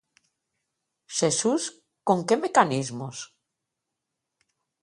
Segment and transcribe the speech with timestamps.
[1.17, 1.63] Xesús,
[2.07, 3.17] con que mecanismos?